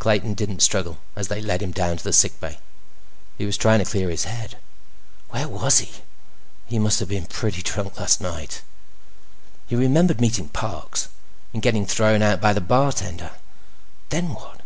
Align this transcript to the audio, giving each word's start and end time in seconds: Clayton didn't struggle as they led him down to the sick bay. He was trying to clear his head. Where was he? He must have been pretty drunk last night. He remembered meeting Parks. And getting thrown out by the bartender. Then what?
Clayton 0.00 0.32
didn't 0.32 0.62
struggle 0.62 0.96
as 1.14 1.28
they 1.28 1.42
led 1.42 1.60
him 1.60 1.72
down 1.72 1.98
to 1.98 2.04
the 2.04 2.12
sick 2.14 2.40
bay. 2.40 2.58
He 3.36 3.44
was 3.44 3.58
trying 3.58 3.80
to 3.80 3.84
clear 3.84 4.08
his 4.08 4.24
head. 4.24 4.56
Where 5.28 5.46
was 5.46 5.80
he? 5.80 5.90
He 6.64 6.78
must 6.78 7.00
have 7.00 7.08
been 7.10 7.26
pretty 7.26 7.60
drunk 7.60 8.00
last 8.00 8.18
night. 8.18 8.62
He 9.66 9.76
remembered 9.76 10.18
meeting 10.18 10.48
Parks. 10.48 11.08
And 11.52 11.60
getting 11.60 11.84
thrown 11.84 12.22
out 12.22 12.40
by 12.40 12.54
the 12.54 12.62
bartender. 12.62 13.32
Then 14.08 14.32
what? 14.32 14.62